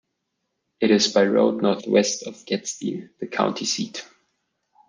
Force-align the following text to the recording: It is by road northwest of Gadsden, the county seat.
It 0.79 0.89
is 0.89 1.09
by 1.09 1.27
road 1.27 1.61
northwest 1.61 2.23
of 2.23 2.43
Gadsden, 2.47 3.11
the 3.19 3.27
county 3.27 3.65
seat. 3.65 4.03